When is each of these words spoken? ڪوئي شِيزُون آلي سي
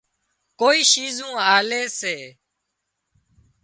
ڪوئي 0.59 0.79
شِيزُون 0.91 1.33
آلي 1.55 1.83
سي 1.99 2.17